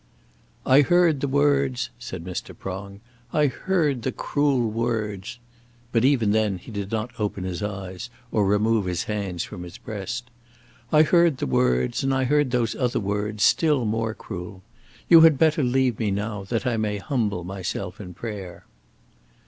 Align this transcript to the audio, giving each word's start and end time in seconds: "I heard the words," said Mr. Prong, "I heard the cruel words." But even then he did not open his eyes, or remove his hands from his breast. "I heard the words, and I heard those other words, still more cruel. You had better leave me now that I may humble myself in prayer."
"I 0.65 0.81
heard 0.81 1.19
the 1.21 1.27
words," 1.27 1.91
said 1.99 2.23
Mr. 2.23 2.57
Prong, 2.57 3.01
"I 3.31 3.45
heard 3.45 4.01
the 4.01 4.11
cruel 4.11 4.67
words." 4.67 5.37
But 5.91 6.03
even 6.03 6.31
then 6.31 6.57
he 6.57 6.71
did 6.71 6.91
not 6.91 7.11
open 7.19 7.43
his 7.43 7.61
eyes, 7.61 8.09
or 8.31 8.43
remove 8.43 8.85
his 8.85 9.03
hands 9.03 9.43
from 9.43 9.61
his 9.61 9.77
breast. 9.77 10.31
"I 10.91 11.03
heard 11.03 11.37
the 11.37 11.45
words, 11.45 12.03
and 12.03 12.15
I 12.15 12.23
heard 12.23 12.49
those 12.49 12.73
other 12.73 12.99
words, 12.99 13.43
still 13.43 13.85
more 13.85 14.15
cruel. 14.15 14.63
You 15.07 15.21
had 15.21 15.37
better 15.37 15.61
leave 15.61 15.99
me 15.99 16.09
now 16.09 16.45
that 16.45 16.65
I 16.65 16.77
may 16.77 16.97
humble 16.97 17.43
myself 17.43 18.01
in 18.01 18.15
prayer." 18.15 18.65